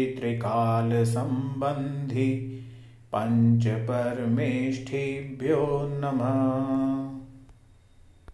[0.00, 0.04] त्रिकालसम्बन्धि
[3.14, 4.84] पञ्च
[5.42, 6.06] नमः